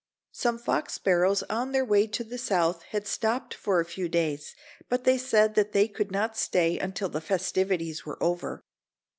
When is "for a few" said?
3.53-4.09